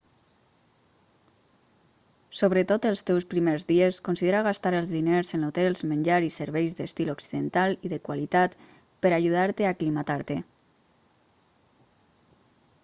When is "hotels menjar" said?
5.49-6.17